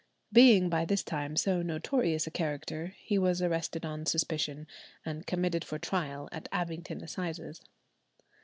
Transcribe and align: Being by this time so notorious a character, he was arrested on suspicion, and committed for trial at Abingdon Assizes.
Being 0.33 0.67
by 0.67 0.83
this 0.83 1.03
time 1.03 1.35
so 1.35 1.61
notorious 1.61 2.25
a 2.25 2.31
character, 2.31 2.95
he 2.97 3.19
was 3.19 3.39
arrested 3.39 3.85
on 3.85 4.07
suspicion, 4.07 4.65
and 5.05 5.27
committed 5.27 5.63
for 5.63 5.77
trial 5.77 6.27
at 6.31 6.49
Abingdon 6.51 7.03
Assizes. 7.03 7.61